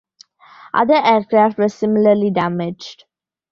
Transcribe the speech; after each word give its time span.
Other 0.73 0.95
aircraft 0.95 1.59
were 1.59 1.69
similarly 1.69 2.31
damaged. 2.31 3.03